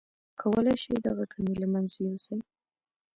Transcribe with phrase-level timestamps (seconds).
[0.41, 2.37] کولای شئ دغه کمی له منځه يوسئ.